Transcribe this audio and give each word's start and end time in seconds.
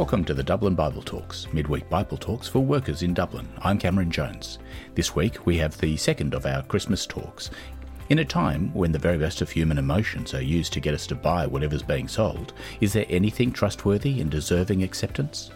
Welcome 0.00 0.24
to 0.24 0.32
the 0.32 0.42
Dublin 0.42 0.74
Bible 0.74 1.02
Talks, 1.02 1.46
midweek 1.52 1.86
Bible 1.90 2.16
talks 2.16 2.48
for 2.48 2.60
workers 2.60 3.02
in 3.02 3.12
Dublin. 3.12 3.46
I'm 3.60 3.78
Cameron 3.78 4.10
Jones. 4.10 4.58
This 4.94 5.14
week 5.14 5.44
we 5.44 5.58
have 5.58 5.76
the 5.76 5.94
second 5.98 6.32
of 6.32 6.46
our 6.46 6.62
Christmas 6.62 7.04
talks. 7.04 7.50
In 8.08 8.20
a 8.20 8.24
time 8.24 8.72
when 8.72 8.92
the 8.92 8.98
very 8.98 9.18
best 9.18 9.42
of 9.42 9.50
human 9.50 9.76
emotions 9.76 10.32
are 10.32 10.40
used 10.40 10.72
to 10.72 10.80
get 10.80 10.94
us 10.94 11.06
to 11.08 11.14
buy 11.14 11.46
whatever's 11.46 11.82
being 11.82 12.08
sold, 12.08 12.54
is 12.80 12.94
there 12.94 13.04
anything 13.10 13.52
trustworthy 13.52 14.22
and 14.22 14.30
deserving 14.30 14.82
acceptance? 14.82 15.50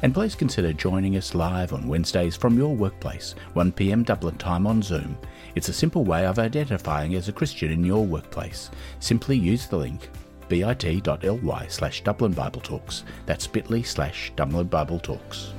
And 0.00 0.14
please 0.14 0.34
consider 0.34 0.72
joining 0.72 1.18
us 1.18 1.34
live 1.34 1.74
on 1.74 1.86
Wednesdays 1.86 2.36
from 2.36 2.56
your 2.56 2.74
workplace, 2.74 3.34
1pm 3.56 4.06
Dublin 4.06 4.38
time 4.38 4.66
on 4.66 4.80
Zoom. 4.80 5.18
It's 5.54 5.68
a 5.68 5.74
simple 5.74 6.04
way 6.04 6.24
of 6.24 6.38
identifying 6.38 7.14
as 7.14 7.28
a 7.28 7.32
Christian 7.32 7.70
in 7.70 7.84
your 7.84 8.06
workplace. 8.06 8.70
Simply 9.00 9.36
use 9.36 9.66
the 9.66 9.76
link 9.76 10.08
bit.ly 10.50 11.66
slash 11.68 12.02
Dublin 12.02 12.32
Bible 12.32 12.60
Talks. 12.60 13.04
That's 13.26 13.46
bit.ly 13.46 13.82
slash 13.82 14.32
Dublin 14.36 14.66
Bible 14.66 14.98
Talks. 14.98 15.52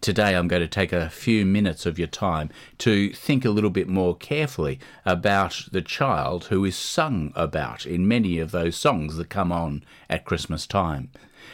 Today, 0.00 0.36
I'm 0.36 0.46
going 0.46 0.62
to 0.62 0.68
take 0.68 0.92
a 0.92 1.10
few 1.10 1.44
minutes 1.44 1.84
of 1.84 1.98
your 1.98 2.06
time 2.06 2.50
to 2.78 3.12
think 3.12 3.44
a 3.44 3.50
little 3.50 3.68
bit 3.68 3.88
more 3.88 4.16
carefully 4.16 4.78
about 5.04 5.64
the 5.72 5.82
child 5.82 6.44
who 6.44 6.64
is 6.64 6.76
sung 6.76 7.32
about 7.34 7.84
in 7.84 8.06
many 8.06 8.38
of 8.38 8.52
those 8.52 8.76
songs 8.76 9.16
that 9.16 9.28
come 9.28 9.50
on 9.50 9.82
at 10.08 10.24
Christmas 10.24 10.68
time. 10.68 11.10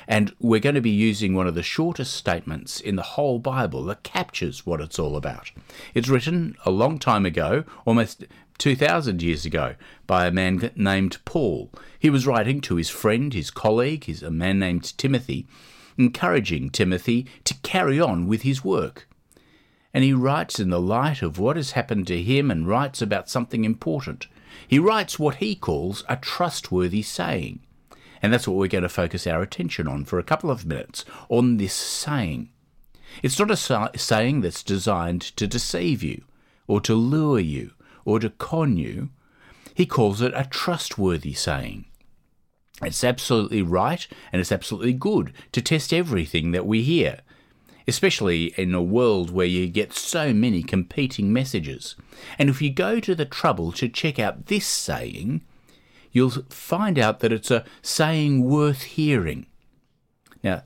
And 0.07 0.35
we're 0.39 0.61
going 0.61 0.75
to 0.75 0.83
be 0.83 0.91
using 0.91 1.33
one 1.33 1.47
of 1.47 1.55
the 1.55 1.63
shortest 1.63 2.15
statements 2.15 2.81
in 2.81 2.97
the 2.97 3.03
whole 3.03 3.39
Bible 3.39 3.83
that 3.85 4.03
captures 4.03 4.67
what 4.67 4.83
it's 4.83 4.99
all 4.99 5.17
about. 5.17 5.51
It's 5.95 6.11
written 6.11 6.55
a 6.67 6.71
long 6.71 6.99
time 6.99 7.25
ago, 7.25 7.65
almost 7.87 8.27
2,000 8.59 9.23
years 9.23 9.47
ago, 9.47 9.75
by 10.07 10.27
a 10.27 10.31
man 10.31 10.71
named 10.77 11.17
Paul. 11.25 11.71
He 11.99 12.11
was 12.11 12.27
writing 12.27 12.61
to 12.63 12.77
his 12.77 12.91
friend, 12.91 13.33
his 13.33 13.51
colleague, 13.51 14.05
his, 14.05 14.23
a 14.23 14.31
man 14.31 14.59
named 14.59 14.99
Timothy, 14.99 15.47
encouraging 15.97 16.71
Timothy 16.71 17.27
to 17.45 17.55
carry 17.63 18.01
on 18.01 18.27
with 18.27 18.43
his 18.43 18.65
work. 18.65 19.09
And 19.93 20.03
he 20.03 20.13
writes 20.13 20.59
in 20.59 20.71
the 20.71 20.81
light 20.81 21.23
of 21.23 21.39
what 21.39 21.57
has 21.57 21.73
happened 21.73 22.07
to 22.09 22.23
him 22.23 22.51
and 22.51 22.67
writes 22.67 23.01
about 23.01 23.29
something 23.29 23.65
important. 23.65 24.27
He 24.67 24.79
writes 24.79 25.19
what 25.19 25.37
he 25.37 25.55
calls 25.55 26.05
a 26.09 26.17
trustworthy 26.17 27.03
saying. 27.03 27.61
And 28.21 28.33
that's 28.33 28.49
what 28.49 28.57
we're 28.57 28.69
going 28.69 28.83
to 28.83 28.89
focus 28.89 29.27
our 29.27 29.43
attention 29.43 29.87
on 29.87 30.05
for 30.05 30.19
a 30.19 30.25
couple 30.25 30.51
of 30.51 30.67
minutes 30.67 31.05
on 31.29 31.59
this 31.59 31.75
saying. 31.75 32.49
It's 33.23 33.39
not 33.39 33.51
a 33.51 33.99
saying 33.99 34.41
that's 34.41 34.63
designed 34.63 35.23
to 35.37 35.47
deceive 35.47 36.03
you, 36.03 36.25
or 36.67 36.81
to 36.81 36.95
lure 36.95 37.39
you, 37.39 37.73
or 38.05 38.19
to 38.19 38.31
con 38.31 38.77
you. 38.77 39.11
He 39.75 39.87
calls 39.87 40.21
it 40.21 40.33
a 40.35 40.49
trustworthy 40.51 41.35
saying. 41.35 41.85
It's 42.83 43.05
absolutely 43.05 43.63
right 43.63 44.07
and 44.33 44.41
it's 44.41 44.53
absolutely 44.53 44.93
good 44.93 45.33
to 45.53 45.63
test 45.63 45.93
everything 45.93 46.51
that 46.51 46.67
we 46.67 46.83
hear, 46.83 47.21
especially 47.87 48.47
in 48.59 48.75
a 48.75 48.83
world 48.83 49.31
where 49.31 49.47
you 49.47 49.69
get 49.69 49.93
so 49.93 50.33
many 50.33 50.63
competing 50.63 51.33
messages. 51.33 51.95
And 52.39 52.51
if 52.51 52.61
you 52.61 52.71
go 52.71 53.01
to 53.01 53.15
the 53.15 53.25
trouble 53.25 53.73
to 53.73 53.89
check 53.89 54.19
out 54.19 54.47
this 54.47 54.67
saying, 54.67 55.43
you'll 56.11 56.31
find 56.51 56.99
out 56.99 57.21
that 57.21 57.33
it's 57.33 57.51
a 57.51 57.65
saying 57.83 58.45
worth 58.45 58.83
hearing. 58.83 59.47
Now, 60.43 60.63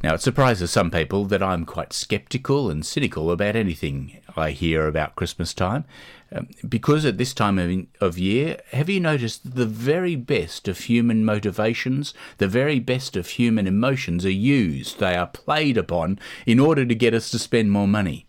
now, 0.00 0.14
it 0.14 0.22
surprises 0.22 0.70
some 0.70 0.92
people 0.92 1.24
that 1.24 1.42
I'm 1.42 1.64
quite 1.64 1.92
sceptical 1.92 2.70
and 2.70 2.86
cynical 2.86 3.32
about 3.32 3.56
anything 3.56 4.20
I 4.36 4.52
hear 4.52 4.86
about 4.86 5.16
Christmas 5.16 5.52
time. 5.52 5.84
Um, 6.30 6.48
because 6.68 7.04
at 7.04 7.18
this 7.18 7.34
time 7.34 7.58
of, 7.58 7.86
of 8.00 8.16
year, 8.16 8.60
have 8.70 8.88
you 8.88 9.00
noticed 9.00 9.56
the 9.56 9.66
very 9.66 10.14
best 10.14 10.68
of 10.68 10.78
human 10.78 11.24
motivations, 11.24 12.14
the 12.36 12.46
very 12.46 12.78
best 12.78 13.16
of 13.16 13.26
human 13.26 13.66
emotions 13.66 14.24
are 14.24 14.30
used, 14.30 15.00
they 15.00 15.16
are 15.16 15.26
played 15.26 15.76
upon 15.76 16.20
in 16.46 16.60
order 16.60 16.86
to 16.86 16.94
get 16.94 17.14
us 17.14 17.28
to 17.30 17.38
spend 17.38 17.72
more 17.72 17.88
money? 17.88 18.26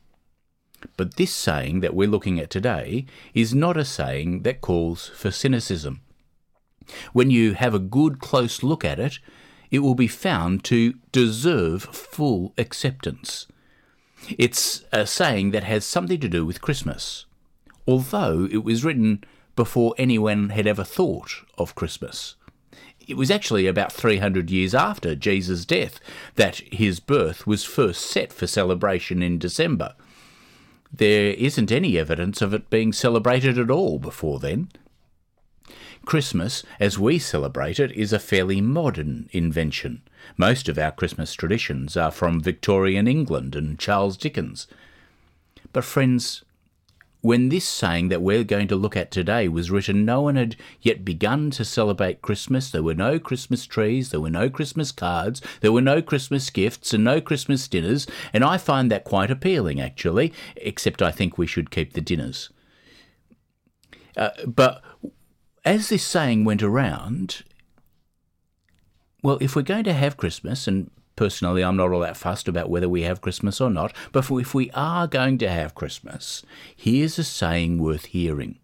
But 0.98 1.18
this 1.18 1.34
saying 1.34 1.82
that 1.82 1.94
we're 1.94 2.08
looking 2.08 2.40
at 2.40 2.50
today 2.50 3.06
is 3.36 3.54
not 3.54 3.78
a 3.78 3.86
saying 3.86 4.42
that 4.42 4.62
calls 4.62 5.10
for 5.10 5.30
cynicism. 5.30 6.02
When 7.14 7.30
you 7.30 7.54
have 7.54 7.76
a 7.76 7.80
good 7.80 8.20
close 8.20 8.64
look 8.64 8.84
at 8.84 9.00
it, 9.00 9.20
it 9.72 9.80
will 9.80 9.96
be 9.96 10.08
found 10.08 10.64
to 10.66 10.94
deserve 11.12 11.84
full 11.84 12.54
acceptance. 12.58 13.48
It's 14.38 14.84
a 14.92 15.06
saying 15.08 15.52
that 15.52 15.64
has 15.64 15.86
something 15.86 16.20
to 16.20 16.28
do 16.28 16.46
with 16.46 16.62
Christmas, 16.62 17.26
although 17.88 18.48
it 18.52 18.64
was 18.64 18.84
written 18.84 19.24
before 19.56 19.96
anyone 19.98 20.50
had 20.50 20.68
ever 20.68 20.84
thought 20.84 21.44
of 21.58 21.76
Christmas. 21.76 22.36
It 23.08 23.18
was 23.18 23.32
actually 23.32 23.66
about 23.66 23.92
300 23.92 24.52
years 24.52 24.76
after 24.76 25.16
Jesus' 25.16 25.66
death 25.66 26.00
that 26.36 26.58
his 26.72 27.00
birth 27.00 27.48
was 27.48 27.64
first 27.64 28.02
set 28.02 28.32
for 28.32 28.46
celebration 28.46 29.24
in 29.24 29.40
December. 29.40 29.96
There 30.92 31.32
isn't 31.34 31.72
any 31.72 31.98
evidence 31.98 32.42
of 32.42 32.54
it 32.54 32.70
being 32.70 32.94
celebrated 32.94 33.58
at 33.58 33.72
all 33.72 34.00
before 34.00 34.40
then. 34.40 34.70
Christmas, 36.06 36.64
as 36.80 36.98
we 36.98 37.20
celebrate 37.20 37.80
it, 37.80 37.92
is 37.92 38.14
a 38.14 38.20
fairly 38.20 38.62
modern 38.62 39.30
invention. 39.32 40.02
Most 40.38 40.70
of 40.70 40.78
our 40.78 40.92
Christmas 40.92 41.34
traditions 41.34 41.96
are 41.96 42.12
from 42.12 42.42
Victorian 42.42 43.08
England 43.08 43.56
and 43.56 43.80
Charles 43.80 44.18
Dickens. 44.18 44.68
But, 45.72 45.84
friends, 45.84 46.44
when 47.22 47.50
this 47.50 47.68
saying 47.68 48.08
that 48.08 48.22
we're 48.22 48.44
going 48.44 48.68
to 48.70 48.76
look 48.76 48.96
at 48.96 49.12
today 49.12 49.48
was 49.50 49.70
written, 49.70 50.06
no 50.06 50.22
one 50.22 50.36
had 50.36 50.56
yet 50.82 51.04
begun 51.04 51.52
to 51.52 51.66
celebrate 51.66 52.22
Christmas. 52.22 52.72
There 52.72 52.84
were 52.84 52.96
no 52.96 53.20
Christmas 53.20 53.66
trees, 53.66 54.10
there 54.10 54.22
were 54.22 54.30
no 54.30 54.50
Christmas 54.50 54.92
cards, 54.92 55.42
there 55.60 55.74
were 55.74 55.82
no 55.82 56.02
Christmas 56.02 56.50
gifts, 56.50 56.94
and 56.94 57.04
no 57.04 57.20
Christmas 57.20 57.68
dinners, 57.68 58.08
and 58.32 58.44
I 58.44 58.58
find 58.58 58.90
that 58.90 59.04
quite 59.04 59.30
appealing, 59.30 59.82
actually, 59.82 60.34
except 60.56 61.02
I 61.02 61.12
think 61.12 61.38
we 61.38 61.48
should 61.48 61.72
keep 61.72 61.94
the 61.94 62.02
dinners. 62.02 62.50
Uh, 64.16 64.30
but 64.48 64.82
as 65.66 65.90
this 65.90 66.04
saying 66.04 66.46
went 66.46 66.64
around, 66.64 67.44
well, 69.22 69.38
if 69.42 69.56
we're 69.56 69.62
going 69.62 69.84
to 69.84 69.94
have 69.94 70.18
Christmas, 70.18 70.68
and 70.68 70.90
personally 71.16 71.64
I'm 71.64 71.76
not 71.76 71.92
all 71.92 72.00
that 72.00 72.18
fussed 72.18 72.48
about 72.48 72.70
whether 72.70 72.88
we 72.88 73.02
have 73.04 73.22
Christmas 73.22 73.60
or 73.60 73.70
not, 73.70 73.94
but 74.12 74.30
if 74.32 74.54
we 74.54 74.72
are 74.72 75.08
going 75.08 75.38
to 75.40 75.50
have 75.50 75.76
Christmas, 75.76 76.44
here's 76.76 77.20
a 77.20 77.24
saying 77.24 77.80
worth 77.80 78.06
hearing. 78.06 78.58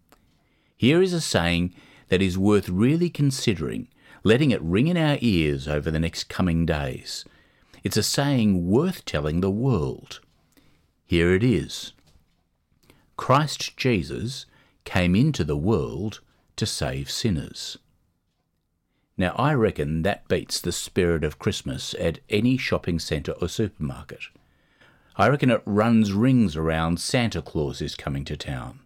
Here 0.76 1.02
is 1.02 1.12
a 1.12 1.20
saying 1.20 1.74
that 2.08 2.22
is 2.22 2.38
worth 2.38 2.68
really 2.68 3.10
considering, 3.10 3.88
letting 4.24 4.50
it 4.50 4.62
ring 4.62 4.86
in 4.86 4.96
our 4.96 5.18
ears 5.20 5.68
over 5.68 5.90
the 5.90 6.00
next 6.00 6.28
coming 6.28 6.64
days. 6.64 7.24
It's 7.84 7.96
a 7.96 8.02
saying 8.02 8.68
worth 8.68 9.04
telling 9.04 9.40
the 9.40 9.50
world. 9.50 10.20
Here 11.06 11.34
it 11.34 11.44
is 11.44 11.92
Christ 13.16 13.76
Jesus 13.76 14.46
came 14.84 15.14
into 15.14 15.44
the 15.44 15.56
world 15.56 16.20
to 16.56 16.66
save 16.66 17.10
sinners. 17.10 17.78
Now, 19.18 19.34
I 19.36 19.54
reckon 19.54 20.02
that 20.02 20.28
beats 20.28 20.60
the 20.60 20.72
spirit 20.72 21.24
of 21.24 21.38
Christmas 21.38 21.94
at 21.98 22.18
any 22.28 22.56
shopping 22.56 22.98
centre 22.98 23.32
or 23.40 23.48
supermarket. 23.48 24.20
I 25.16 25.28
reckon 25.28 25.50
it 25.50 25.62
runs 25.64 26.12
rings 26.12 26.56
around 26.56 27.00
Santa 27.00 27.40
Claus 27.40 27.80
is 27.80 27.94
coming 27.94 28.24
to 28.26 28.36
town. 28.36 28.80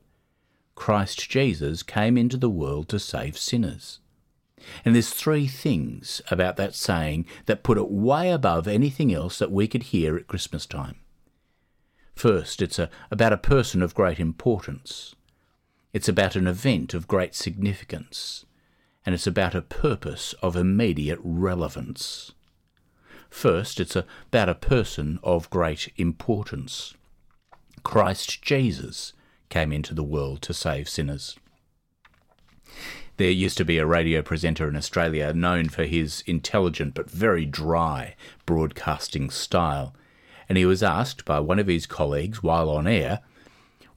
Christ 0.77 1.29
Jesus 1.29 1.83
came 1.83 2.17
into 2.17 2.37
the 2.37 2.49
world 2.49 2.89
to 2.91 3.01
save 3.01 3.37
sinners. 3.37 3.99
And 4.85 4.95
there's 4.95 5.11
three 5.11 5.49
things 5.49 6.23
about 6.31 6.57
that 6.57 6.75
saying 6.75 7.27
that 7.47 7.63
put 7.63 7.79
it 7.79 7.91
way 7.91 8.31
above 8.31 8.69
anything 8.69 9.13
else 9.13 9.39
that 9.39 9.51
we 9.51 9.67
could 9.67 9.85
hear 9.85 10.17
at 10.17 10.29
Christmas 10.29 10.67
time. 10.67 10.97
First, 12.15 12.63
it's 12.63 12.79
a, 12.79 12.91
about 13.11 13.33
a 13.33 13.39
person 13.39 13.83
of 13.83 13.95
great 13.95 14.21
importance. 14.21 15.15
It's 15.92 16.09
about 16.09 16.37
an 16.37 16.47
event 16.47 16.95
of 16.95 17.09
great 17.09 17.34
significance, 17.34 18.47
and 19.04 19.15
it's 19.15 19.27
about 19.27 19.57
a 19.57 19.63
purpose 19.63 20.34
of 20.41 20.54
immediate 20.54 21.19
relevance. 21.22 22.33
First, 23.28 23.81
it's 23.81 23.97
about 23.97 24.48
a 24.48 24.54
person 24.54 25.19
of 25.25 25.51
great 25.51 25.92
importance. 25.97 26.95
Christ 27.83 28.41
Jesus 28.42 29.15
came 29.48 29.72
into 29.72 29.95
the 29.95 30.04
world 30.04 30.42
to 30.42 30.54
save 30.54 30.89
sinners. 30.89 31.37
There 33.16 33.31
used 33.31 33.59
to 33.59 33.65
be 33.65 33.78
a 33.78 33.87
radio 33.87 34.22
presenter 34.22 34.69
in 34.69 34.77
Australia 34.77 35.33
known 35.33 35.69
for 35.69 35.84
his 35.84 36.22
intelligent 36.27 36.95
but 36.95 37.10
very 37.10 37.47
dry 37.47 38.15
broadcasting 38.47 39.28
style, 39.28 39.95
and 40.48 40.57
he 40.57 40.65
was 40.65 40.84
asked 40.84 41.25
by 41.25 41.41
one 41.41 41.59
of 41.59 41.66
his 41.66 41.87
colleagues 41.87 42.42
while 42.42 42.71
on 42.71 42.87
air 42.87 43.21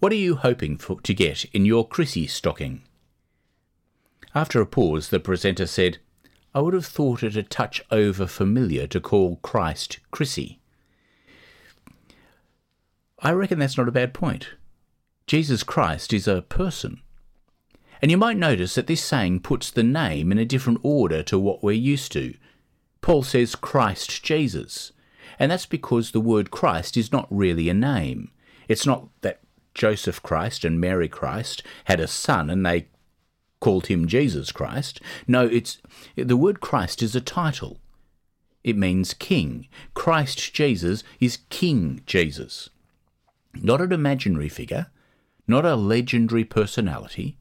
what 0.04 0.12
are 0.12 0.16
you 0.16 0.36
hoping 0.36 0.78
for, 0.78 1.00
to 1.00 1.14
get 1.14 1.46
in 1.54 1.64
your 1.64 1.88
Chrissy 1.88 2.28
stocking? 2.28 2.82
After 4.36 4.60
a 4.60 4.66
pause, 4.66 5.08
the 5.08 5.20
presenter 5.22 5.66
said, 5.66 6.00
I 6.54 6.60
would 6.60 6.74
have 6.74 6.86
thought 6.86 7.24
it 7.24 7.38
a 7.38 7.42
touch 7.42 7.82
over 7.90 8.28
familiar 8.28 8.86
to 8.88 9.00
call 9.00 9.38
Christ 9.38 10.00
Chrissy. 10.12 10.60
I 13.20 13.32
reckon 13.32 13.60
that's 13.60 13.78
not 13.78 13.88
a 13.88 13.94
bad 13.94 14.14
point. 14.14 14.50
Jesus 15.26 15.64
Christ 15.64 16.12
is 16.12 16.28
a 16.28 16.42
person. 16.42 17.00
And 18.02 18.12
you 18.12 18.18
might 18.18 18.36
notice 18.36 18.76
that 18.76 18.88
this 18.88 19.02
saying 19.02 19.40
puts 19.40 19.72
the 19.72 19.84
name 19.84 20.34
in 20.34 20.38
a 20.38 20.44
different 20.44 20.82
order 20.84 21.24
to 21.24 21.40
what 21.40 21.64
we're 21.64 21.72
used 21.72 22.12
to. 22.12 22.34
Paul 23.00 23.24
says 23.24 23.56
Christ 23.56 24.22
Jesus, 24.22 24.92
and 25.40 25.50
that's 25.50 25.66
because 25.66 26.12
the 26.12 26.20
word 26.20 26.52
Christ 26.52 26.98
is 26.98 27.14
not 27.14 27.26
really 27.30 27.70
a 27.70 27.74
name. 27.74 28.32
It's 28.68 28.86
not 28.86 29.08
that 29.22 29.40
Joseph 29.74 30.22
Christ 30.22 30.64
and 30.64 30.80
Mary 30.80 31.08
Christ 31.08 31.64
had 31.86 32.00
a 32.00 32.08
son 32.08 32.50
and 32.50 32.66
they 32.66 32.88
called 33.60 33.88
him 33.88 34.08
Jesus 34.08 34.52
Christ. 34.52 35.00
No, 35.28 35.46
it's 35.46 35.78
the 36.16 36.38
word 36.38 36.60
Christ 36.60 37.02
is 37.02 37.16
a 37.16 37.22
title. 37.22 37.80
It 38.64 38.78
means 38.78 39.14
king. 39.14 39.68
Christ 39.94 40.54
Jesus 40.54 41.04
is 41.20 41.40
King 41.50 42.02
Jesus. 42.06 42.70
Not 43.54 43.82
an 43.82 43.92
imaginary 43.92 44.50
figure, 44.50 44.88
not 45.48 45.66
a 45.66 45.76
legendary 45.76 46.44
personality, 46.44 47.38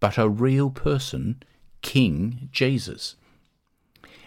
but 0.00 0.18
a 0.18 0.28
real 0.28 0.70
person, 0.70 1.42
King 1.80 2.48
Jesus. 2.52 3.16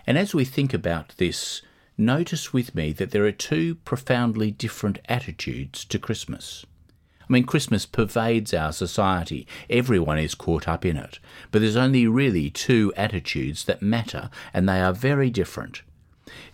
And 0.08 0.18
as 0.18 0.34
we 0.34 0.46
think 0.46 0.74
about 0.74 1.16
this, 1.18 1.62
notice 1.98 2.54
with 2.54 2.76
me 2.76 2.92
that 2.94 3.12
there 3.12 3.26
are 3.26 3.32
two 3.32 3.76
profoundly 3.76 4.52
different 4.52 5.00
attitudes 5.10 5.84
to 5.86 6.00
Christmas. 6.00 6.66
I 7.28 7.34
mean, 7.34 7.46
Christmas 7.46 7.86
pervades 7.86 8.54
our 8.54 8.72
society. 8.72 9.48
Everyone 9.70 10.20
is 10.20 10.36
caught 10.36 10.68
up 10.68 10.86
in 10.86 10.96
it. 10.98 11.20
But 11.52 11.62
there's 11.62 11.76
only 11.76 12.08
really 12.08 12.50
two 12.50 12.94
attitudes 12.96 13.66
that 13.66 13.82
matter, 13.82 14.30
and 14.54 14.70
they 14.70 14.80
are 14.80 14.94
very 14.94 15.30
different. 15.30 15.82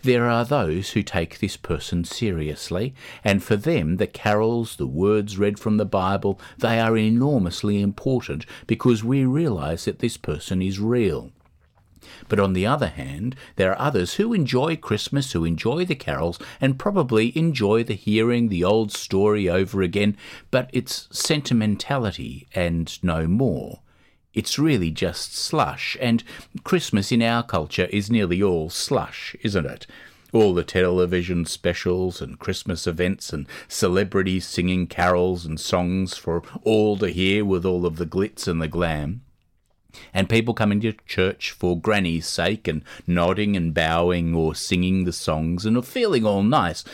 There 0.02 0.28
are 0.28 0.44
those 0.44 0.90
who 0.90 1.02
take 1.02 1.38
this 1.38 1.56
person 1.56 2.04
seriously, 2.04 2.94
and 3.24 3.42
for 3.42 3.56
them 3.56 3.96
the 3.96 4.06
carols, 4.06 4.76
the 4.76 4.86
words 4.86 5.38
read 5.38 5.58
from 5.58 5.76
the 5.76 5.84
Bible, 5.84 6.40
they 6.58 6.80
are 6.80 6.96
enormously 6.96 7.80
important 7.80 8.46
because 8.66 9.04
we 9.04 9.24
realize 9.24 9.84
that 9.84 10.00
this 10.00 10.16
person 10.16 10.60
is 10.60 10.78
real. 10.78 11.32
But 12.28 12.40
on 12.40 12.52
the 12.52 12.66
other 12.66 12.88
hand, 12.88 13.36
there 13.56 13.72
are 13.72 13.80
others 13.80 14.14
who 14.14 14.32
enjoy 14.32 14.76
Christmas, 14.76 15.32
who 15.32 15.44
enjoy 15.44 15.84
the 15.84 15.94
carols, 15.94 16.38
and 16.60 16.78
probably 16.78 17.36
enjoy 17.36 17.84
the 17.84 17.94
hearing 17.94 18.48
the 18.48 18.64
old 18.64 18.92
story 18.92 19.48
over 19.48 19.82
again, 19.82 20.16
but 20.50 20.70
it's 20.72 21.08
sentimentality 21.10 22.48
and 22.54 23.02
no 23.02 23.26
more. 23.26 23.80
It's 24.34 24.58
really 24.58 24.90
just 24.90 25.36
slush, 25.36 25.96
and 26.00 26.24
Christmas 26.64 27.12
in 27.12 27.20
our 27.20 27.42
culture 27.42 27.86
is 27.90 28.10
nearly 28.10 28.42
all 28.42 28.70
slush, 28.70 29.36
isn't 29.42 29.66
it? 29.66 29.86
All 30.32 30.54
the 30.54 30.64
television 30.64 31.44
specials 31.44 32.22
and 32.22 32.38
Christmas 32.38 32.86
events 32.86 33.34
and 33.34 33.46
celebrities 33.68 34.46
singing 34.46 34.86
carols 34.86 35.44
and 35.44 35.60
songs 35.60 36.16
for 36.16 36.42
all 36.62 36.96
to 36.96 37.10
hear 37.10 37.44
with 37.44 37.66
all 37.66 37.84
of 37.84 37.96
the 37.96 38.06
glitz 38.06 38.48
and 38.48 38.62
the 38.62 38.68
glam. 38.68 39.20
And 40.14 40.28
people 40.28 40.54
coming 40.54 40.80
to 40.80 40.92
church 41.06 41.50
for 41.50 41.78
granny's 41.78 42.26
sake 42.26 42.66
and 42.66 42.82
nodding 43.06 43.56
and 43.56 43.74
bowing 43.74 44.34
or 44.34 44.54
singing 44.54 45.04
the 45.04 45.12
songs 45.12 45.66
and 45.66 45.84
feeling 45.86 46.24
all 46.24 46.42
nice, 46.42 46.84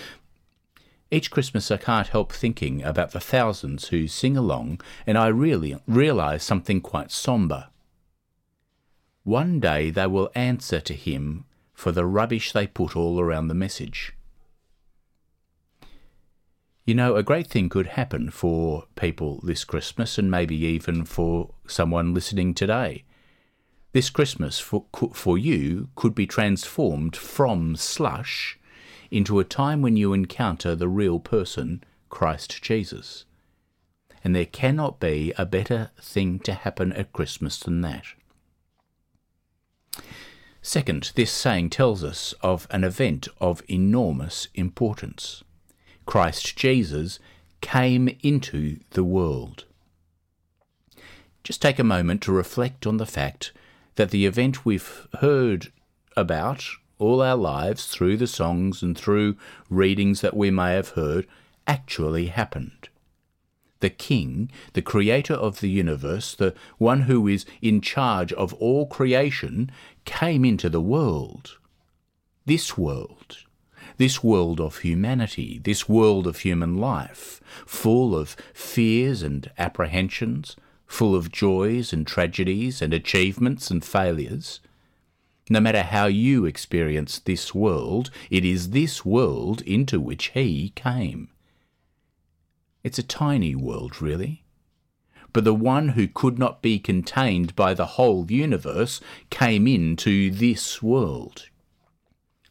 each 1.10 1.30
Christmas 1.30 1.70
I 1.70 1.78
can't 1.78 2.08
help 2.08 2.32
thinking 2.32 2.82
about 2.82 3.12
the 3.12 3.20
thousands 3.20 3.88
who 3.88 4.08
sing 4.08 4.36
along, 4.36 4.80
and 5.06 5.16
I 5.16 5.28
really 5.28 5.76
realise 5.86 6.44
something 6.44 6.82
quite 6.82 7.10
sombre. 7.10 7.70
One 9.24 9.58
day 9.58 9.90
they 9.90 10.06
will 10.06 10.30
answer 10.34 10.80
to 10.80 10.94
him 10.94 11.44
for 11.72 11.92
the 11.92 12.04
rubbish 12.04 12.52
they 12.52 12.66
put 12.66 12.94
all 12.94 13.20
around 13.20 13.48
the 13.48 13.54
message. 13.54 14.12
You 16.88 16.94
know, 16.94 17.16
a 17.16 17.22
great 17.22 17.48
thing 17.48 17.68
could 17.68 17.86
happen 17.86 18.30
for 18.30 18.84
people 18.96 19.40
this 19.42 19.62
Christmas, 19.62 20.16
and 20.16 20.30
maybe 20.30 20.56
even 20.56 21.04
for 21.04 21.50
someone 21.66 22.14
listening 22.14 22.54
today. 22.54 23.04
This 23.92 24.08
Christmas 24.08 24.58
for, 24.58 24.86
for 25.12 25.36
you 25.36 25.90
could 25.96 26.14
be 26.14 26.26
transformed 26.26 27.14
from 27.14 27.76
slush 27.76 28.58
into 29.10 29.38
a 29.38 29.44
time 29.44 29.82
when 29.82 29.98
you 29.98 30.14
encounter 30.14 30.74
the 30.74 30.88
real 30.88 31.20
person, 31.20 31.84
Christ 32.08 32.62
Jesus. 32.62 33.26
And 34.24 34.34
there 34.34 34.46
cannot 34.46 34.98
be 34.98 35.34
a 35.36 35.44
better 35.44 35.90
thing 36.00 36.38
to 36.38 36.54
happen 36.54 36.94
at 36.94 37.12
Christmas 37.12 37.58
than 37.58 37.82
that. 37.82 38.06
Second, 40.62 41.12
this 41.16 41.32
saying 41.32 41.68
tells 41.68 42.02
us 42.02 42.32
of 42.40 42.66
an 42.70 42.82
event 42.82 43.28
of 43.42 43.60
enormous 43.68 44.48
importance. 44.54 45.44
Christ 46.08 46.56
Jesus 46.56 47.18
came 47.60 48.08
into 48.22 48.78
the 48.92 49.04
world. 49.04 49.66
Just 51.44 51.60
take 51.60 51.78
a 51.78 51.84
moment 51.84 52.22
to 52.22 52.32
reflect 52.32 52.86
on 52.86 52.96
the 52.96 53.04
fact 53.04 53.52
that 53.96 54.08
the 54.08 54.24
event 54.24 54.64
we've 54.64 55.06
heard 55.20 55.70
about 56.16 56.64
all 56.98 57.20
our 57.20 57.36
lives 57.36 57.84
through 57.84 58.16
the 58.16 58.26
songs 58.26 58.82
and 58.82 58.96
through 58.96 59.36
readings 59.68 60.22
that 60.22 60.34
we 60.34 60.50
may 60.50 60.72
have 60.72 60.92
heard 60.92 61.26
actually 61.66 62.28
happened. 62.28 62.88
The 63.80 63.90
King, 63.90 64.50
the 64.72 64.80
creator 64.80 65.34
of 65.34 65.60
the 65.60 65.68
universe, 65.68 66.34
the 66.34 66.54
one 66.78 67.02
who 67.02 67.28
is 67.28 67.44
in 67.60 67.82
charge 67.82 68.32
of 68.32 68.54
all 68.54 68.86
creation, 68.86 69.70
came 70.06 70.46
into 70.46 70.70
the 70.70 70.80
world. 70.80 71.58
This 72.46 72.78
world, 72.78 73.44
this 73.98 74.24
world 74.24 74.60
of 74.60 74.78
humanity, 74.78 75.60
this 75.62 75.88
world 75.88 76.26
of 76.26 76.38
human 76.38 76.76
life, 76.78 77.40
full 77.66 78.16
of 78.16 78.36
fears 78.54 79.22
and 79.22 79.50
apprehensions, 79.58 80.56
full 80.86 81.14
of 81.14 81.30
joys 81.30 81.92
and 81.92 82.06
tragedies 82.06 82.80
and 82.80 82.94
achievements 82.94 83.70
and 83.70 83.84
failures, 83.84 84.60
no 85.50 85.60
matter 85.60 85.82
how 85.82 86.06
you 86.06 86.44
experience 86.44 87.18
this 87.18 87.54
world, 87.54 88.10
it 88.30 88.44
is 88.44 88.70
this 88.70 89.04
world 89.04 89.62
into 89.62 89.98
which 89.98 90.28
he 90.28 90.72
came. 90.74 91.28
It's 92.84 92.98
a 92.98 93.02
tiny 93.02 93.54
world, 93.54 94.02
really. 94.02 94.44
But 95.32 95.44
the 95.44 95.54
one 95.54 95.90
who 95.90 96.08
could 96.08 96.38
not 96.38 96.62
be 96.62 96.78
contained 96.78 97.56
by 97.56 97.74
the 97.74 97.86
whole 97.86 98.30
universe 98.30 99.00
came 99.30 99.66
into 99.66 100.30
this 100.30 100.82
world. 100.82 101.48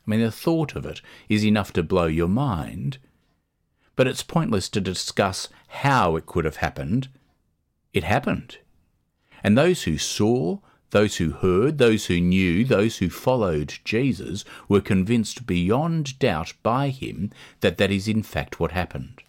I 0.07 0.11
mean, 0.11 0.21
the 0.21 0.31
thought 0.31 0.75
of 0.75 0.85
it 0.85 1.01
is 1.27 1.45
enough 1.45 1.73
to 1.73 1.83
blow 1.83 2.05
your 2.05 2.29
mind. 2.29 2.97
But 3.97 4.07
it's 4.07 4.23
pointless 4.23 4.69
to 4.69 4.79
discuss 4.79 5.49
how 5.67 6.15
it 6.15 6.25
could 6.25 6.45
have 6.45 6.57
happened. 6.57 7.09
It 7.93 8.05
happened. 8.05 8.59
And 9.43 9.57
those 9.57 9.83
who 9.83 9.97
saw, 9.97 10.59
those 10.91 11.17
who 11.17 11.31
heard, 11.31 11.77
those 11.77 12.05
who 12.05 12.21
knew, 12.21 12.63
those 12.63 12.97
who 12.97 13.09
followed 13.09 13.79
Jesus 13.83 14.45
were 14.69 14.79
convinced 14.79 15.45
beyond 15.45 16.17
doubt 16.19 16.53
by 16.63 16.89
him 16.89 17.31
that 17.59 17.77
that 17.77 17.91
is 17.91 18.07
in 18.07 18.23
fact 18.23 18.59
what 18.59 18.71
happened. 18.71 19.23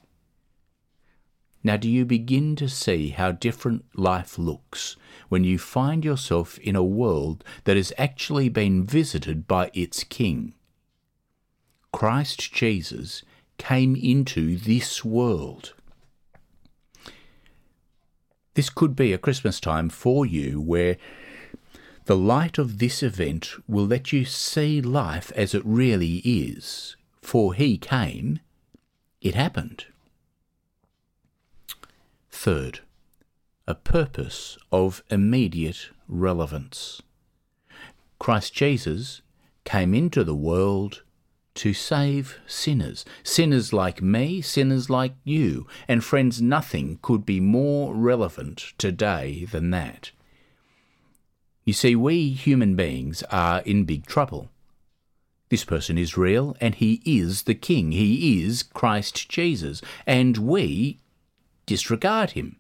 Now, 1.65 1.77
do 1.77 1.91
you 1.91 2.05
begin 2.05 2.55
to 2.57 2.69
see 2.69 3.09
how 3.09 3.33
different 3.33 3.85
life 3.97 4.39
looks 4.39 4.97
when 5.29 5.43
you 5.43 5.59
find 5.59 6.05
yourself 6.05 6.57
in 6.59 6.77
a 6.77 6.85
world 6.85 7.43
that 7.65 7.77
has 7.77 7.93
actually 7.99 8.49
been 8.49 8.87
visited 8.87 9.49
by 9.49 9.73
its 9.75 10.05
King? 10.05 10.55
Christ 11.93 12.53
Jesus 12.53 13.23
came 13.57 13.97
into 13.97 14.57
this 14.57 15.05
world. 15.05 15.75
This 18.55 18.71
could 18.71 18.97
be 18.97 19.13
a 19.13 19.19
Christmas 19.19 19.61
time 19.61 19.89
for 19.89 20.27
you 20.27 20.61
where 20.61 20.97
the 22.07 22.17
light 22.17 22.59
of 22.59 22.79
this 22.79 23.03
event 23.03 23.53
will 23.69 23.87
let 23.87 24.13
you 24.13 24.25
see 24.25 24.81
life 24.81 25.31
as 25.37 25.55
it 25.55 25.63
really 25.65 26.17
is, 26.25 26.97
for 27.21 27.55
he 27.55 27.77
came, 27.77 28.41
it 29.21 29.35
happened. 29.35 29.87
Third, 32.31 32.81
a 33.67 33.75
purpose 33.75 34.57
of 34.73 35.03
immediate 35.11 35.91
relevance. 36.09 37.03
Christ 38.19 38.55
Jesus 38.55 39.21
came 39.65 39.95
into 39.95 40.25
the 40.25 40.35
world 40.35 41.03
to 41.59 41.75
save 41.75 42.39
sinners, 42.47 43.05
sinners 43.25 43.73
like 43.73 44.01
me, 44.01 44.41
sinners 44.41 44.89
like 44.89 45.15
you, 45.25 45.67
and 45.89 46.05
friends, 46.05 46.41
nothing 46.41 47.01
could 47.03 47.27
be 47.27 47.41
more 47.41 47.95
relevant 47.95 48.75
today 48.79 49.45
than 49.51 49.71
that. 49.71 50.13
You 51.65 51.73
see, 51.73 51.97
we 51.97 52.31
human 52.31 52.77
beings 52.77 53.25
are 53.25 53.61
in 53.63 53.85
big 53.85 54.07
trouble. 54.07 54.51
This 55.49 55.65
person 55.65 55.99
is 55.99 56.17
real, 56.17 56.57
and 56.61 56.77
he 56.77 57.03
is 57.05 57.43
the 57.43 57.55
King. 57.55 57.91
He 57.91 58.43
is 58.45 58.63
Christ 58.63 59.29
Jesus, 59.29 59.83
and 60.07 60.39
we 60.39 61.01
disregard 61.67 62.31
him. 62.31 62.57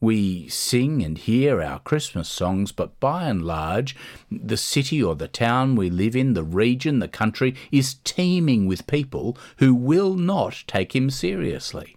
We 0.00 0.48
sing 0.48 1.02
and 1.02 1.18
hear 1.18 1.60
our 1.60 1.78
Christmas 1.78 2.28
songs, 2.28 2.72
but 2.72 2.98
by 3.00 3.24
and 3.24 3.42
large, 3.42 3.94
the 4.30 4.56
city 4.56 5.02
or 5.02 5.14
the 5.14 5.28
town 5.28 5.76
we 5.76 5.90
live 5.90 6.16
in, 6.16 6.32
the 6.32 6.42
region, 6.42 7.00
the 7.00 7.08
country, 7.08 7.54
is 7.70 7.96
teeming 8.02 8.66
with 8.66 8.86
people 8.86 9.36
who 9.58 9.74
will 9.74 10.14
not 10.14 10.64
take 10.66 10.96
him 10.96 11.10
seriously. 11.10 11.96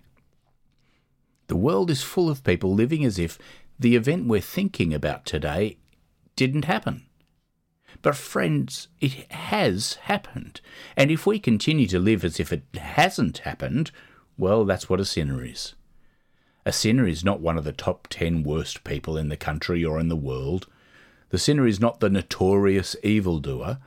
The 1.48 1.56
world 1.56 1.90
is 1.90 2.04
full 2.04 2.30
of 2.30 2.44
people 2.44 2.74
living 2.74 3.06
as 3.06 3.18
if 3.18 3.40
the 3.80 3.96
event 3.96 4.28
we're 4.28 4.42
thinking 4.42 4.94
about 4.94 5.26
today 5.26 5.78
didn't 6.36 6.66
happen. 6.66 7.06
But, 8.02 8.16
friends, 8.16 8.90
it 9.00 9.32
has 9.32 9.94
happened. 9.94 10.60
And 10.98 11.10
if 11.10 11.26
we 11.26 11.40
continue 11.40 11.88
to 11.88 12.00
live 12.00 12.26
as 12.26 12.38
if 12.38 12.52
it 12.52 12.64
hasn't 12.76 13.40
happened, 13.40 13.92
well, 14.38 14.66
that's 14.66 14.90
what 14.90 15.00
a 15.00 15.06
sinner 15.06 15.44
is. 15.44 15.76
A 16.66 16.72
sinner 16.72 17.06
is 17.06 17.26
not 17.26 17.42
one 17.42 17.58
of 17.58 17.66
the 17.66 17.74
top 17.74 18.08
10 18.10 18.44
worst 18.44 18.84
people 18.86 19.18
in 19.18 19.28
the 19.28 19.36
country 19.36 19.84
or 19.84 20.00
in 20.00 20.08
the 20.08 20.16
world. 20.16 20.68
The 21.30 21.38
sinner 21.38 21.68
is 21.68 21.80
not 21.80 22.00
the 22.00 22.10
notorious 22.10 22.96
evildoer. 23.04 23.80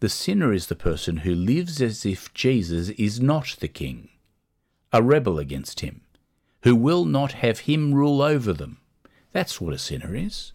The 0.00 0.08
sinner 0.10 0.52
is 0.52 0.66
the 0.66 0.76
person 0.76 1.18
who 1.18 1.34
lives 1.34 1.80
as 1.80 2.04
if 2.04 2.34
Jesus 2.34 2.90
is 2.90 3.18
not 3.18 3.56
the 3.60 3.68
king, 3.68 4.10
a 4.92 5.02
rebel 5.02 5.38
against 5.38 5.80
him, 5.80 6.02
who 6.64 6.76
will 6.76 7.06
not 7.06 7.32
have 7.32 7.60
him 7.60 7.94
rule 7.94 8.20
over 8.20 8.52
them. 8.52 8.78
That's 9.32 9.58
what 9.58 9.72
a 9.72 9.78
sinner 9.78 10.14
is. 10.14 10.52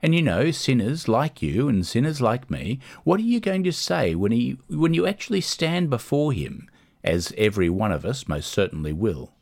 And 0.00 0.14
you 0.14 0.22
know, 0.22 0.52
sinners 0.52 1.08
like 1.08 1.42
you 1.42 1.68
and 1.68 1.84
sinners 1.84 2.20
like 2.20 2.50
me, 2.50 2.78
what 3.02 3.18
are 3.18 3.24
you 3.24 3.40
going 3.40 3.64
to 3.64 3.72
say 3.72 4.14
when, 4.14 4.30
he, 4.30 4.58
when 4.68 4.94
you 4.94 5.06
actually 5.06 5.40
stand 5.40 5.90
before 5.90 6.32
him, 6.32 6.68
as 7.02 7.32
every 7.36 7.68
one 7.68 7.90
of 7.90 8.04
us 8.04 8.28
most 8.28 8.52
certainly 8.52 8.92
will? 8.92 9.32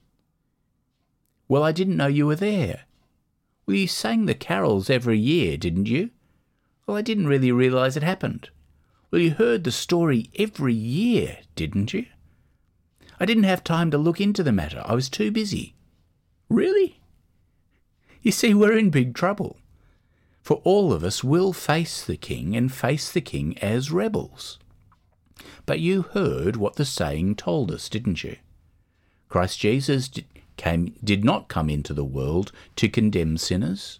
Well, 1.50 1.64
I 1.64 1.72
didn't 1.72 1.96
know 1.96 2.06
you 2.06 2.28
were 2.28 2.36
there. 2.36 2.82
Well, 3.66 3.76
you 3.76 3.88
sang 3.88 4.26
the 4.26 4.36
carols 4.36 4.88
every 4.88 5.18
year, 5.18 5.56
didn't 5.56 5.88
you? 5.88 6.10
Well, 6.86 6.96
I 6.96 7.02
didn't 7.02 7.26
really 7.26 7.50
realise 7.50 7.96
it 7.96 8.04
happened. 8.04 8.50
Well, 9.10 9.20
you 9.20 9.32
heard 9.32 9.64
the 9.64 9.72
story 9.72 10.30
every 10.38 10.74
year, 10.74 11.38
didn't 11.56 11.92
you? 11.92 12.06
I 13.18 13.26
didn't 13.26 13.50
have 13.50 13.64
time 13.64 13.90
to 13.90 13.98
look 13.98 14.20
into 14.20 14.44
the 14.44 14.52
matter. 14.52 14.80
I 14.84 14.94
was 14.94 15.08
too 15.08 15.32
busy. 15.32 15.74
Really? 16.48 17.00
You 18.22 18.30
see, 18.30 18.54
we're 18.54 18.78
in 18.78 18.90
big 18.90 19.12
trouble. 19.12 19.56
For 20.42 20.60
all 20.62 20.92
of 20.92 21.02
us 21.02 21.24
will 21.24 21.52
face 21.52 22.04
the 22.04 22.16
king 22.16 22.54
and 22.54 22.72
face 22.72 23.10
the 23.10 23.20
king 23.20 23.58
as 23.58 23.90
rebels. 23.90 24.60
But 25.66 25.80
you 25.80 26.02
heard 26.02 26.54
what 26.54 26.76
the 26.76 26.84
saying 26.84 27.34
told 27.34 27.72
us, 27.72 27.88
didn't 27.88 28.22
you? 28.22 28.36
Christ 29.28 29.58
Jesus 29.58 30.08
came, 30.60 30.94
did 31.02 31.24
not 31.24 31.48
come 31.48 31.70
into 31.70 31.94
the 31.94 32.04
world 32.04 32.52
to 32.76 32.86
condemn 32.86 33.38
sinners. 33.38 33.98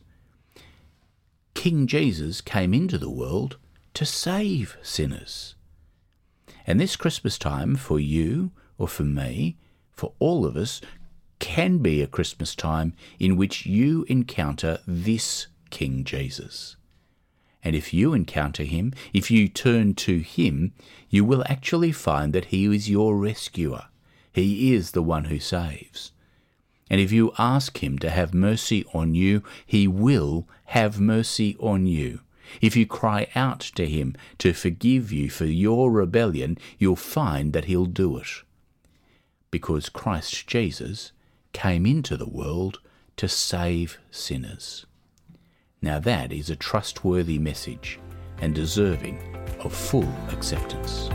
King 1.54 1.86
Jesus 1.86 2.42
came 2.42 2.74
into 2.74 2.98
the 2.98 3.08
world 3.08 3.56
to 3.94 4.04
save 4.04 4.76
sinners. 4.82 5.54
And 6.66 6.78
this 6.78 6.96
Christmas 6.96 7.38
time, 7.38 7.76
for 7.76 7.98
you 7.98 8.50
or 8.76 8.88
for 8.88 9.04
me, 9.04 9.56
for 9.90 10.12
all 10.18 10.44
of 10.44 10.54
us, 10.54 10.82
can 11.38 11.78
be 11.78 12.02
a 12.02 12.06
Christmas 12.06 12.54
time 12.54 12.92
in 13.18 13.36
which 13.36 13.64
you 13.64 14.04
encounter 14.10 14.80
this 14.86 15.46
King 15.70 16.04
Jesus. 16.04 16.76
And 17.64 17.74
if 17.74 17.94
you 17.94 18.12
encounter 18.12 18.64
him, 18.64 18.92
if 19.14 19.30
you 19.30 19.48
turn 19.48 19.94
to 19.94 20.18
him, 20.18 20.74
you 21.08 21.24
will 21.24 21.42
actually 21.46 21.92
find 21.92 22.34
that 22.34 22.46
he 22.46 22.66
is 22.66 22.90
your 22.90 23.16
rescuer. 23.16 23.86
He 24.30 24.74
is 24.74 24.90
the 24.90 25.02
one 25.02 25.24
who 25.24 25.38
saves. 25.40 26.12
And 26.90 27.00
if 27.00 27.12
you 27.12 27.32
ask 27.38 27.82
Him 27.82 27.98
to 28.00 28.10
have 28.10 28.34
mercy 28.34 28.84
on 28.92 29.14
you, 29.14 29.42
He 29.64 29.86
will 29.86 30.48
have 30.66 31.00
mercy 31.00 31.56
on 31.60 31.86
you. 31.86 32.20
If 32.60 32.74
you 32.76 32.84
cry 32.84 33.28
out 33.36 33.60
to 33.76 33.86
Him 33.86 34.16
to 34.38 34.52
forgive 34.52 35.12
you 35.12 35.30
for 35.30 35.46
your 35.46 35.92
rebellion, 35.92 36.58
you'll 36.78 36.96
find 36.96 37.52
that 37.52 37.66
He'll 37.66 37.86
do 37.86 38.18
it. 38.18 38.28
Because 39.52 39.88
Christ 39.88 40.48
Jesus 40.48 41.12
came 41.52 41.86
into 41.86 42.16
the 42.16 42.28
world 42.28 42.80
to 43.16 43.28
save 43.28 43.98
sinners. 44.10 44.86
Now 45.80 45.98
that 46.00 46.32
is 46.32 46.50
a 46.50 46.56
trustworthy 46.56 47.38
message 47.38 48.00
and 48.38 48.54
deserving 48.54 49.18
of 49.60 49.72
full 49.72 50.08
acceptance. 50.30 51.08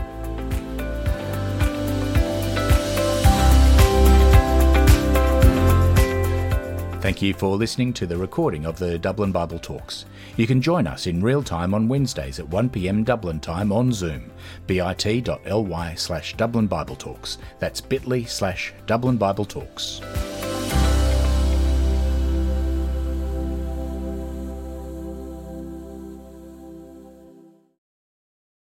Thank 7.06 7.22
you 7.22 7.34
for 7.34 7.54
listening 7.56 7.92
to 7.92 8.06
the 8.08 8.16
recording 8.16 8.66
of 8.66 8.80
the 8.80 8.98
Dublin 8.98 9.30
Bible 9.30 9.60
Talks. 9.60 10.06
You 10.36 10.44
can 10.44 10.60
join 10.60 10.88
us 10.88 11.06
in 11.06 11.22
real 11.22 11.40
time 11.40 11.72
on 11.72 11.86
Wednesdays 11.86 12.40
at 12.40 12.50
1pm 12.50 13.04
Dublin 13.04 13.38
time 13.38 13.70
on 13.70 13.92
Zoom, 13.92 14.32
bit.ly 14.66 15.94
slash 15.94 16.34
Dublin 16.36 16.66
Bible 16.66 16.96
Talks. 16.96 17.38
That's 17.60 17.80
bit.ly 17.80 18.24
slash 18.24 18.74
Dublin 18.86 19.18
Bible 19.18 19.44
Talks. 19.44 20.00